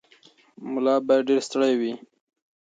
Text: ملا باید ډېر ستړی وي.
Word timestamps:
ملا 0.71 0.95
باید 1.07 1.23
ډېر 1.27 1.39
ستړی 1.47 1.73
وي. 1.79 1.93